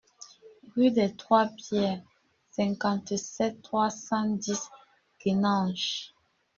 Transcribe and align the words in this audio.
Rue 0.75 0.89
des 0.89 1.15
trois 1.15 1.45
Pierres, 1.45 2.01
cinquante-sept, 2.49 3.61
trois 3.61 3.91
cent 3.91 4.25
dix 4.31 4.67
Guénange 5.23 6.15